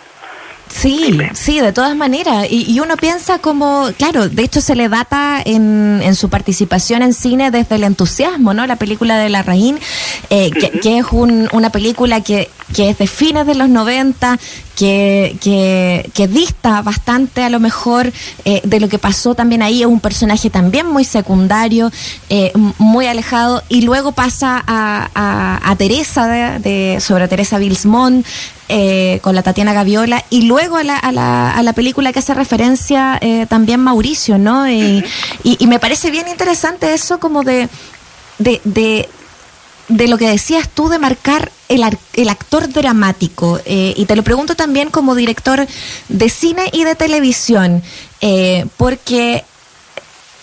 Sí, 0.81 1.17
sí, 1.33 1.61
de 1.61 1.71
todas 1.71 1.95
maneras. 1.95 2.47
Y, 2.49 2.79
uno 2.79 2.97
piensa 2.97 3.39
como, 3.39 3.89
claro, 3.97 4.27
de 4.27 4.43
hecho 4.43 4.59
se 4.59 4.75
le 4.75 4.89
data 4.89 5.41
en, 5.43 6.01
en 6.03 6.15
su 6.15 6.29
participación 6.29 7.01
en 7.01 7.13
cine 7.13 7.49
desde 7.49 7.75
el 7.75 7.85
entusiasmo, 7.85 8.53
¿no? 8.53 8.67
La 8.67 8.75
película 8.75 9.17
de 9.17 9.29
La 9.29 9.41
Raín, 9.41 9.79
eh, 10.29 10.51
que, 10.51 10.97
es 10.97 11.05
una 11.11 11.69
película 11.69 12.21
que, 12.21 12.49
que 12.73 12.89
es 12.89 12.97
de 12.97 13.07
fines 13.07 13.47
de 13.47 13.55
los 13.55 13.69
90, 13.69 14.37
que, 14.75 15.37
que, 16.13 16.27
dista 16.27 16.81
bastante 16.81 17.43
a 17.43 17.49
lo 17.49 17.59
mejor 17.59 18.11
eh, 18.43 18.61
de 18.63 18.79
lo 18.79 18.89
que 18.89 18.99
pasó 18.99 19.35
también 19.35 19.61
ahí, 19.61 19.81
es 19.81 19.87
un 19.87 19.99
personaje 19.99 20.49
también 20.49 20.87
muy 20.87 21.05
secundario, 21.05 21.91
eh, 22.29 22.51
muy 22.77 23.07
alejado, 23.07 23.63
y 23.69 23.81
luego 23.81 24.11
pasa 24.11 24.61
a, 24.67 25.59
a, 25.63 25.75
Teresa, 25.77 26.27
de, 26.59 26.97
sobre 26.99 27.27
Teresa 27.27 27.57
Bilsmont, 27.57 28.25
eh, 28.69 29.19
con 29.21 29.35
la 29.35 29.43
Tatiana 29.43 29.73
Gaviola, 29.73 30.23
y 30.29 30.43
luego 30.43 30.77
a 30.77 30.83
la, 30.83 30.97
a 30.97 31.11
la, 31.11 31.51
a 31.51 31.63
la 31.63 31.73
película 31.73 32.11
que 32.11 32.19
hace 32.19 32.33
referencia 32.33 33.19
también 33.49 33.79
Mauricio, 33.79 34.37
¿no? 34.37 34.69
Y, 34.69 35.03
y, 35.43 35.67
me 35.67 35.79
parece 35.79 36.11
bien 36.11 36.27
interesante 36.27 36.93
eso 36.93 37.19
como 37.19 37.43
de, 37.43 37.69
de, 38.39 39.09
de 39.87 40.07
lo 40.07 40.17
que 40.17 40.29
decías 40.29 40.69
tú 40.69 40.89
de 40.89 40.99
marcar 40.99 41.51
el, 41.69 41.83
el 42.13 42.29
actor 42.29 42.69
dramático. 42.69 43.59
Eh, 43.65 43.93
y 43.95 44.05
te 44.05 44.15
lo 44.15 44.23
pregunto 44.23 44.55
también 44.55 44.89
como 44.89 45.15
director 45.15 45.65
de 46.09 46.29
cine 46.29 46.69
y 46.71 46.83
de 46.83 46.95
televisión, 46.95 47.83
eh, 48.21 48.65
porque 48.77 49.43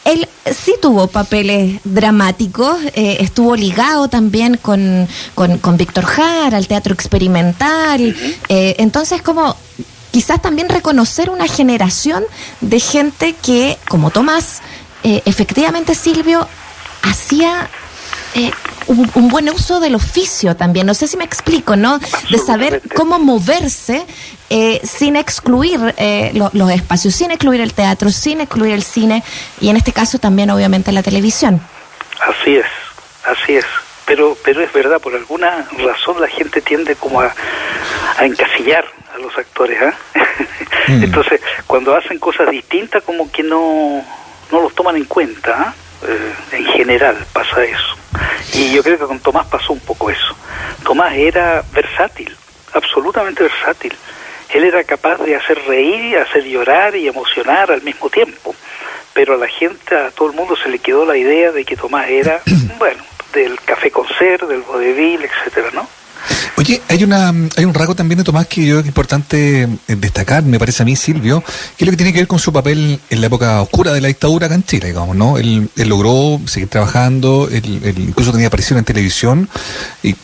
él 0.04 0.28
sí 0.44 0.75
tuvo 0.80 1.06
papeles 1.06 1.80
dramáticos, 1.85 2.76
eh, 2.94 3.18
estuvo 3.21 3.54
ligado 3.56 4.09
también 4.09 4.56
con, 4.56 5.09
con, 5.35 5.76
Víctor 5.76 6.04
Jara, 6.04 6.56
al 6.56 6.66
teatro 6.66 6.92
experimental. 6.94 8.16
entonces, 8.49 9.23
como 9.23 9.56
quizás 10.11 10.42
también 10.42 10.68
reconocer 10.68 11.30
una 11.30 11.47
generación 11.47 12.25
de 12.61 12.80
gente 12.80 13.35
que, 13.40 13.78
como 13.88 14.11
Tomás, 14.11 14.61
efectivamente 15.02 15.94
Silvio, 15.94 16.47
hacía 17.02 17.71
eh, 18.34 18.50
un, 18.86 19.28
buen 19.28 19.48
uso 19.50 19.80
del 19.80 19.94
oficio 19.94 20.56
también. 20.56 20.86
No 20.86 20.94
sé 20.94 21.06
si 21.06 21.16
me 21.16 21.24
explico, 21.24 21.76
¿no? 21.76 21.98
De 22.30 22.38
saber 22.38 22.82
cómo 22.94 23.18
moverse 23.18 24.04
eh, 24.50 24.80
sin 24.84 25.16
excluir 25.16 25.94
eh, 25.96 26.32
los 26.34 26.70
espacios, 26.70 27.14
sin 27.14 27.30
excluir 27.30 27.60
el 27.60 27.72
teatro, 27.72 28.10
sin 28.10 28.40
excluir 28.40 28.74
el 28.74 28.82
cine 28.82 29.22
y 29.60 29.68
en 29.68 29.76
este 29.76 29.92
caso 29.92 30.18
también 30.18 30.50
obviamente 30.50 30.92
la 30.92 31.02
televisión. 31.02 31.60
Así 32.20 32.56
es, 32.56 32.66
así 33.24 33.56
es. 33.56 33.66
Pero, 34.04 34.36
pero 34.44 34.60
es 34.60 34.72
verdad, 34.72 35.00
por 35.00 35.14
alguna 35.14 35.66
razón 35.78 36.20
la 36.20 36.28
gente 36.28 36.60
tiende 36.60 36.96
como 36.96 37.20
a, 37.20 37.32
encasillar 38.20 38.84
a 39.14 39.18
los 39.18 39.36
actores. 39.36 39.78
¿ah? 39.82 39.94
Mm. 40.88 41.04
Entonces, 41.04 41.40
cuando 41.68 41.94
hacen 41.94 42.18
cosas 42.18 42.50
distintas, 42.50 43.04
como 43.04 43.30
que 43.30 43.44
no, 43.44 44.04
no 44.50 44.60
los 44.60 44.74
toman 44.74 44.96
en 44.96 45.04
cuenta. 45.04 45.54
¿ah? 45.56 45.74
Eh, 46.04 46.32
en 46.56 46.64
general 46.66 47.24
pasa 47.32 47.64
eso. 47.64 48.01
Y 48.54 48.73
yo 48.73 48.82
creo 48.82 48.99
que 48.99 49.06
con 49.06 49.21
Tomás 49.21 49.47
pasó 49.47 49.73
un 49.73 49.80
poco 49.80 50.11
eso. 50.11 50.37
Tomás 50.85 51.14
era 51.14 51.64
versátil, 51.73 52.37
absolutamente 52.73 53.42
versátil. 53.42 53.94
Él 54.50 54.64
era 54.64 54.85
capaz 54.85 55.16
de 55.18 55.35
hacer 55.35 55.59
reír, 55.66 56.18
hacer 56.18 56.44
llorar 56.44 56.94
y 56.94 57.09
emocionar 57.09 57.73
al 57.73 57.82
mismo 57.82 58.11
tiempo. 58.11 58.54
Pero 59.14 59.35
a 59.35 59.38
la 59.38 59.49
gente, 59.49 59.97
a 59.97 60.11
todo 60.11 60.28
el 60.28 60.37
mundo 60.37 60.56
se 60.56 60.68
le 60.68 60.78
quedó 60.78 61.06
la 61.06 61.16
idea 61.16 61.52
de 61.52 61.64
que 61.64 61.76
Tomás 61.76 62.09
era, 62.09 62.42
bueno, 62.78 63.02
del 63.32 63.59
café 63.61 63.90
con 63.90 64.06
ser, 64.18 64.47
del 64.47 64.62
vodevil, 64.62 65.23
etcétera, 65.25 65.71
¿no? 65.73 65.88
Oye, 66.56 66.80
hay 66.88 67.02
una 67.04 67.32
hay 67.56 67.64
un 67.64 67.74
rasgo 67.74 67.94
también 67.94 68.18
de 68.18 68.24
Tomás 68.24 68.46
que 68.46 68.66
yo 68.66 68.74
creo 68.74 68.82
que 68.82 68.88
es 68.88 68.90
importante 68.90 69.62
eh, 69.62 69.96
destacar, 69.96 70.42
me 70.42 70.58
parece 70.58 70.82
a 70.82 70.86
mí, 70.86 70.96
Silvio, 70.96 71.42
que 71.76 71.84
es 71.84 71.86
lo 71.86 71.90
que 71.90 71.96
tiene 71.96 72.12
que 72.12 72.20
ver 72.20 72.28
con 72.28 72.38
su 72.38 72.52
papel 72.52 73.00
en 73.10 73.20
la 73.20 73.26
época 73.26 73.60
oscura 73.62 73.92
de 73.92 74.00
la 74.00 74.08
dictadura 74.08 74.46
acá 74.46 74.54
en 74.54 74.64
Chile, 74.64 74.88
digamos, 74.88 75.16
¿no? 75.16 75.38
Él, 75.38 75.70
logró 75.76 76.40
seguir 76.46 76.68
trabajando, 76.68 77.48
él, 77.50 77.94
incluso 77.98 78.32
tenía 78.32 78.46
aparición 78.46 78.78
en 78.78 78.84
televisión 78.84 79.48
y, 80.02 80.14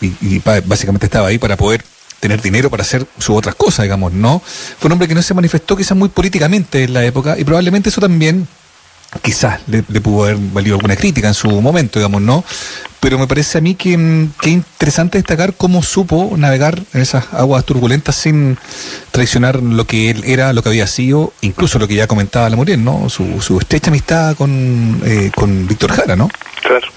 básicamente 0.65 1.07
estaba 1.07 1.29
ahí 1.29 1.39
para 1.39 1.57
poder 1.57 1.85
tener 2.21 2.41
dinero 2.43 2.69
para 2.71 2.83
hacer 2.83 3.07
sus 3.19 3.37
otras 3.37 3.55
cosas, 3.55 3.85
digamos, 3.85 4.13
¿no? 4.13 4.41
Fue 4.79 4.89
un 4.89 4.93
hombre 4.93 5.09
que 5.09 5.15
no 5.15 5.23
se 5.23 5.35
manifestó 5.35 5.77
quizás 5.77 5.97
muy 5.97 6.09
políticamente 6.09 6.85
en 6.85 6.95
la 6.95 7.05
época 7.05 7.39
y 7.39 7.45
probablemente 7.45 7.89
eso 7.91 8.01
también 8.01 8.47
quizás 9.23 9.61
le, 9.69 9.83
pudo 9.83 10.25
haber 10.25 10.37
valido 10.37 10.77
alguna 10.77 10.97
crítica 10.97 11.29
en 11.29 11.35
su 11.35 11.49
momento, 11.61 11.99
digamos, 11.99 12.21
¿no? 12.21 12.45
Pero 13.01 13.19
me 13.19 13.27
parece 13.27 13.59
a 13.59 13.61
mí 13.61 13.75
que, 13.75 13.97
mm, 13.97 14.33
que, 14.41 14.51
interesante 14.51 15.19
destacar 15.19 15.55
cómo 15.55 15.83
supo 15.83 16.35
navegar 16.37 16.79
en 16.93 17.01
esas 17.01 17.33
aguas 17.33 17.65
turbulentas 17.65 18.17
sin 18.17 18.59
traicionar 19.11 19.63
lo 19.63 19.85
que 19.87 20.11
él 20.11 20.25
era, 20.25 20.53
lo 20.53 20.63
que 20.63 20.69
había 20.69 20.87
sido, 20.87 21.33
incluso 21.41 21.79
lo 21.79 21.89
que 21.89 21.95
ya 21.95 22.07
comentaba 22.07 22.51
la 22.51 22.57
Muriel, 22.57 22.85
¿no? 22.85 23.09
Su, 23.09 23.41
su 23.41 23.59
estrecha 23.59 23.91
amistad 23.91 24.37
con, 24.37 25.01
eh, 25.05 25.31
con 25.35 25.67
Víctor 25.67 25.93
Jara, 25.93 26.17
¿no? 26.17 26.29
Claro. 26.63 26.89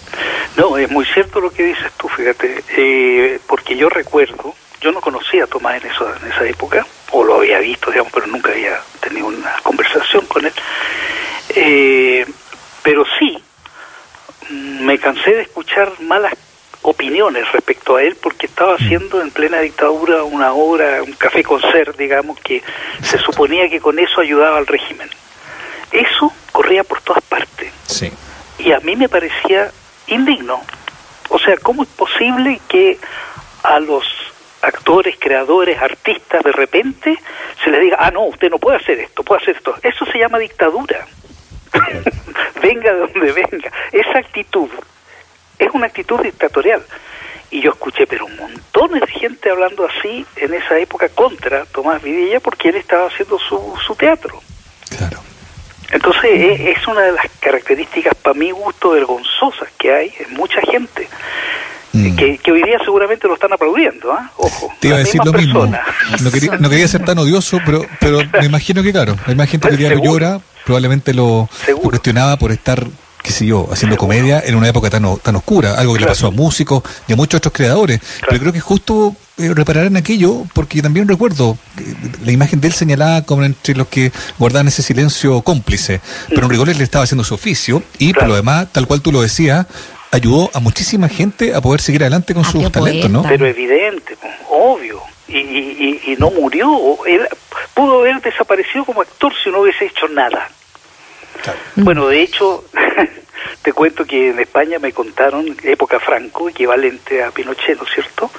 No, 0.57 0.77
es 0.77 0.89
muy 0.91 1.05
cierto 1.05 1.39
lo 1.39 1.49
que 1.51 1.63
dices 1.63 1.91
tú, 1.97 2.09
fíjate, 2.09 2.63
eh, 2.75 3.39
porque 3.47 3.77
yo 3.77 3.87
recuerdo, 3.89 4.53
yo 4.81 4.91
no 4.91 4.99
conocía 4.99 5.45
a 5.45 5.47
Tomás 5.47 5.81
en, 5.81 5.89
eso, 5.89 6.13
en 6.21 6.31
esa 6.31 6.45
época, 6.45 6.85
o 7.11 7.23
lo 7.23 7.37
había 7.37 7.59
visto, 7.59 7.89
digamos, 7.89 8.11
pero 8.13 8.27
nunca 8.27 8.51
había 8.51 8.79
tenido 8.99 9.27
una 9.27 9.53
conversación 9.63 10.25
con 10.25 10.45
él. 10.45 10.53
Eh, 11.55 12.25
pero 12.83 13.05
sí, 13.19 13.37
me 14.49 14.97
cansé 14.97 15.31
de 15.31 15.41
escuchar 15.43 15.91
malas 16.01 16.33
opiniones 16.81 17.51
respecto 17.51 17.95
a 17.95 18.03
él 18.03 18.17
porque 18.21 18.47
estaba 18.47 18.73
mm. 18.73 18.75
haciendo 18.75 19.21
en 19.21 19.31
plena 19.31 19.59
dictadura 19.59 20.23
una 20.23 20.53
obra, 20.53 21.03
un 21.03 21.13
café 21.13 21.43
con 21.43 21.61
ser, 21.61 21.95
digamos, 21.95 22.39
que 22.39 22.63
se 23.03 23.17
suponía 23.17 23.69
que 23.69 23.79
con 23.79 23.99
eso 23.99 24.21
ayudaba 24.21 24.57
al 24.57 24.67
régimen. 24.67 25.09
Eso 25.91 26.31
corría 26.51 26.83
por 26.83 27.01
todas 27.01 27.23
partes. 27.23 27.71
Sí. 27.85 28.11
Y 28.59 28.71
a 28.71 28.79
mí 28.79 28.95
me 28.95 29.09
parecía 29.09 29.71
indigno. 30.07 30.61
O 31.29 31.39
sea, 31.39 31.57
¿cómo 31.57 31.83
es 31.83 31.89
posible 31.89 32.59
que 32.67 32.97
a 33.63 33.79
los 33.79 34.05
actores, 34.61 35.15
creadores, 35.19 35.81
artistas, 35.81 36.43
de 36.43 36.51
repente 36.51 37.17
se 37.63 37.69
les 37.69 37.81
diga, 37.81 37.97
ah, 37.99 38.11
no, 38.11 38.23
usted 38.23 38.49
no 38.49 38.57
puede 38.57 38.77
hacer 38.77 38.99
esto, 38.99 39.23
puede 39.23 39.41
hacer 39.41 39.55
esto? 39.55 39.75
Eso 39.81 40.05
se 40.05 40.17
llama 40.17 40.39
dictadura. 40.39 41.05
venga 42.61 42.93
de 42.93 42.99
donde 42.99 43.31
venga. 43.31 43.71
Esa 43.91 44.19
actitud 44.19 44.69
es 45.59 45.69
una 45.73 45.87
actitud 45.87 46.19
dictatorial. 46.21 46.83
Y 47.51 47.61
yo 47.61 47.71
escuché, 47.71 48.07
pero 48.07 48.25
un 48.25 48.35
montón 48.37 48.97
de 48.97 49.05
gente 49.07 49.49
hablando 49.49 49.85
así 49.85 50.25
en 50.37 50.53
esa 50.53 50.79
época 50.79 51.09
contra 51.09 51.65
Tomás 51.65 52.01
Vidilla 52.01 52.39
porque 52.39 52.69
él 52.69 52.75
estaba 52.75 53.07
haciendo 53.07 53.37
su, 53.39 53.73
su 53.85 53.93
teatro. 53.95 54.41
Claro. 54.97 55.19
Entonces 55.91 56.59
es, 56.61 56.87
una 56.87 57.01
de 57.01 57.11
las 57.11 57.25
características 57.41 58.15
para 58.15 58.33
mi 58.33 58.51
gusto 58.51 58.91
vergonzosas 58.91 59.67
que 59.77 59.93
hay 59.93 60.13
en 60.19 60.33
mucha 60.35 60.61
gente. 60.61 61.07
Mm. 61.91 62.15
Que, 62.15 62.51
hoy 62.51 62.63
día 62.63 62.77
seguramente 62.85 63.27
lo 63.27 63.33
están 63.33 63.51
aplaudiendo, 63.51 64.13
¿ah? 64.13 64.31
Ojo. 64.37 64.73
Te 64.79 64.87
iba 64.87 64.95
a 64.95 64.99
decir 64.99 65.19
lo 65.25 65.33
mismo. 65.33 65.65
No 65.65 66.31
quería, 66.31 66.57
no 66.57 66.69
quería, 66.69 66.87
ser 66.87 67.03
tan 67.03 67.17
odioso, 67.17 67.59
pero, 67.65 67.85
pero 67.99 68.19
me 68.39 68.45
imagino 68.45 68.81
que, 68.81 68.93
claro, 68.93 69.17
hay 69.25 69.35
más 69.35 69.49
gente 69.49 69.67
que 69.75 69.87
hoy 69.87 70.01
llora 70.01 70.39
probablemente 70.65 71.13
lo, 71.13 71.49
cuestionaba 71.81 72.37
por 72.37 72.51
estar 72.51 72.87
qué 73.21 73.31
sé 73.31 73.45
yo, 73.45 73.67
haciendo 73.71 73.97
comedia 73.97 74.41
en 74.43 74.55
una 74.55 74.67
época 74.67 74.89
tan, 74.89 75.05
tan 75.19 75.35
oscura, 75.35 75.75
algo 75.75 75.93
que 75.93 75.99
le 75.99 76.07
pasó 76.07 76.27
a 76.27 76.31
músicos 76.31 76.81
y 77.07 77.13
a 77.13 77.15
muchos 77.15 77.37
otros 77.37 77.53
creadores. 77.53 77.99
Pero 78.27 78.39
creo 78.39 78.53
que 78.53 78.59
justo 78.59 79.15
eh, 79.37 79.53
reparar 79.53 79.85
en 79.85 79.97
aquello, 79.97 80.43
porque 80.53 80.77
yo 80.77 80.83
también 80.83 81.07
recuerdo 81.07 81.57
la 82.23 82.31
imagen 82.31 82.61
de 82.61 82.67
él 82.67 82.73
señalada 82.73 83.23
como 83.23 83.43
entre 83.43 83.75
los 83.75 83.87
que 83.87 84.11
guardaban 84.39 84.67
ese 84.67 84.81
silencio 84.81 85.41
cómplice. 85.41 86.01
Pero 86.29 86.43
en 86.43 86.49
rigor 86.49 86.69
él 86.69 86.77
le 86.77 86.83
estaba 86.83 87.03
haciendo 87.03 87.23
su 87.23 87.35
oficio 87.35 87.83
y 87.97 88.13
por 88.13 88.27
lo 88.27 88.35
demás, 88.35 88.67
tal 88.71 88.87
cual 88.87 89.01
tú 89.01 89.11
lo 89.11 89.21
decías, 89.21 89.67
ayudó 90.11 90.49
a 90.53 90.59
muchísima 90.59 91.07
gente 91.07 91.55
a 91.55 91.61
poder 91.61 91.81
seguir 91.81 92.01
adelante 92.01 92.33
con 92.33 92.43
sus 92.43 92.71
talentos, 92.71 93.09
¿no? 93.09 93.23
Pero 93.23 93.47
evidente, 93.47 94.17
obvio. 94.49 95.10
Y, 95.31 95.37
y, 95.37 96.01
y, 96.07 96.15
no 96.17 96.29
murió. 96.29 97.05
Él 97.05 97.27
pudo 97.73 97.99
haber 97.99 98.21
desaparecido 98.21 98.85
como 98.85 99.01
actor 99.01 99.33
si 99.41 99.49
no 99.49 99.61
hubiese 99.61 99.85
hecho 99.85 100.07
nada. 100.09 100.49
Bueno, 101.75 102.07
de 102.07 102.21
hecho, 102.21 102.65
te 103.61 103.73
cuento 103.73 104.05
que 104.05 104.29
en 104.29 104.39
España 104.39 104.79
me 104.79 104.91
contaron, 104.91 105.55
época 105.63 105.99
Franco, 105.99 106.49
equivalente 106.49 107.23
a 107.23 107.31
Pinochet, 107.31 107.77
¿no 107.77 107.83
es 107.85 107.93
cierto? 107.93 108.29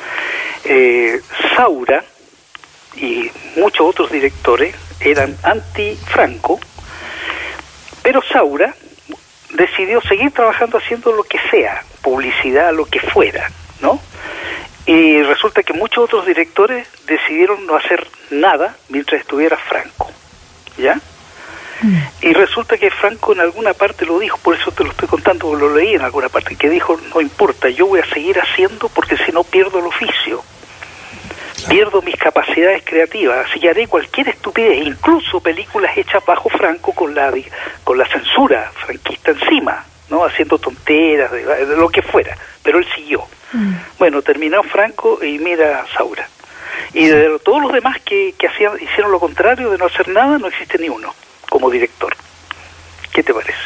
Eh, 0.65 1.21
Saura 1.57 2.05
y 2.97 3.31
muchos 3.57 3.89
otros 3.89 4.13
directores 4.13 4.75
eran 5.01 5.37
anti-Franco, 5.43 6.61
pero 8.03 8.23
Saura 8.23 8.75
decidió 9.55 10.01
seguir 10.03 10.31
trabajando 10.33 10.79
haciendo 10.79 11.13
lo 11.13 11.25
que 11.25 11.39
sea, 11.51 11.83
publicidad, 12.03 12.73
lo 12.73 12.85
que 12.87 13.01
fuera, 13.01 13.51
¿no? 13.81 14.01
Y 14.87 15.23
resulta 15.23 15.63
que 15.63 15.73
muchos 15.73 16.05
otros 16.05 16.27
directores 16.27 16.89
decidieron 17.07 17.67
no 17.67 17.77
hacer 17.77 18.07
nada 18.31 18.77
mientras 18.89 19.21
estuviera 19.21 19.57
Franco, 19.57 20.11
¿ya? 20.77 21.01
Y 22.21 22.33
resulta 22.33 22.79
que 22.79 22.91
Franco 22.91 23.33
en 23.33 23.41
alguna 23.41 23.75
parte 23.75 24.07
lo 24.07 24.19
dijo, 24.21 24.39
por 24.39 24.55
eso 24.55 24.71
te 24.71 24.85
lo 24.85 24.91
estoy 24.91 25.09
contando, 25.09 25.55
lo 25.55 25.75
leí 25.75 25.95
en 25.95 26.03
alguna 26.03 26.29
parte, 26.29 26.55
que 26.55 26.71
dijo, 26.71 26.99
no 27.13 27.21
importa, 27.21 27.69
yo 27.69 27.87
voy 27.89 27.99
a 27.99 28.07
seguir 28.07 28.39
haciendo 28.39 28.89
porque 28.89 29.17
si 29.17 29.33
no 29.33 29.43
pierdo 29.43 29.81
el 29.81 29.87
oficio, 29.87 30.45
pierdo 31.69 32.01
mis 32.03 32.17
capacidades 32.17 32.83
creativas, 32.85 33.47
así 33.49 33.59
que 33.59 33.71
haré 33.71 33.89
cualquier 33.89 34.29
estupidez, 34.29 34.87
incluso 34.87 35.41
películas 35.41 35.97
hechas 35.97 36.25
bajo 36.25 36.49
Franco 36.51 36.93
con 36.93 37.15
la, 37.15 37.33
con 37.83 37.99
la 37.99 38.07
censura 38.07 38.71
franquista 38.87 39.33
encima, 39.33 39.85
¿no? 40.09 40.25
haciendo 40.25 40.59
tonteras, 40.59 41.33
de, 41.33 41.77
lo 41.77 41.89
que 41.89 42.03
fuera, 42.03 42.37
pero 42.63 42.79
él 42.79 42.87
siguió. 42.95 43.25
Mm. 43.53 43.75
Bueno, 43.99 44.23
terminó 44.23 44.63
Franco 44.63 45.23
y 45.23 45.39
mira 45.39 45.85
Saura. 45.97 46.29
Y 46.95 47.07
de 47.07 47.39
todos 47.45 47.63
los 47.63 47.73
demás 47.73 47.99
que, 48.05 48.35
que 48.39 48.49
hacían, 48.49 48.73
hicieron 48.81 49.13
lo 49.13 49.21
contrario 49.21 49.71
de 49.71 49.79
no 49.79 49.87
hacer 49.87 50.09
nada, 50.09 50.39
no 50.39 50.49
existe 50.49 50.79
ni 50.79 50.89
uno 50.89 51.15
como 51.49 51.71
director. 51.71 52.15
¿Qué 53.13 53.23
te 53.23 53.35
parece? 53.35 53.59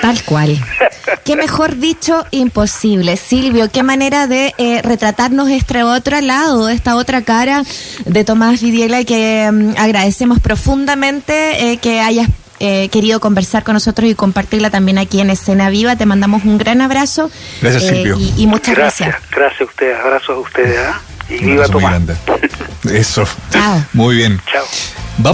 Tal 0.00 0.22
cual. 0.24 0.58
Qué 1.24 1.36
mejor 1.36 1.76
dicho, 1.76 2.24
imposible. 2.30 3.16
Silvio, 3.16 3.70
qué 3.70 3.82
manera 3.82 4.26
de 4.26 4.52
eh, 4.58 4.82
retratarnos 4.82 5.48
este 5.48 5.82
otro 5.82 6.20
lado, 6.20 6.68
esta 6.68 6.96
otra 6.96 7.22
cara 7.22 7.62
de 8.04 8.24
Tomás 8.24 8.60
Vidiela 8.60 9.00
y 9.00 9.04
que 9.04 9.50
mm, 9.50 9.74
agradecemos 9.78 10.40
profundamente 10.40 11.72
eh, 11.72 11.78
que 11.78 12.00
hayas 12.00 12.28
eh, 12.60 12.88
querido 12.90 13.20
conversar 13.20 13.64
con 13.64 13.74
nosotros 13.74 14.08
y 14.08 14.14
compartirla 14.14 14.70
también 14.70 14.98
aquí 14.98 15.20
en 15.20 15.30
Escena 15.30 15.70
Viva. 15.70 15.96
Te 15.96 16.06
mandamos 16.06 16.44
un 16.44 16.58
gran 16.58 16.80
abrazo. 16.80 17.30
Gracias, 17.60 17.84
Silvio. 17.84 18.16
Y, 18.36 18.46
muchas 18.46 18.74
gracias. 18.74 19.08
Gracias, 19.10 19.30
gracias 19.30 19.60
a 19.60 19.64
ustedes, 19.64 19.98
abrazos 19.98 20.36
a 20.36 20.40
ustedes. 20.40 20.78
¿ah? 20.78 21.00
Y 21.28 21.38
viva 21.44 21.68
Tomás. 21.68 22.02
Eso. 22.90 23.26
Chao. 23.50 23.84
Muy 23.92 24.16
bien. 24.16 24.40
Chao. 24.50 24.64